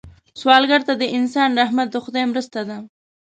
[0.39, 2.77] سوالګر ته د انسان رحمت د خدای مرسته ده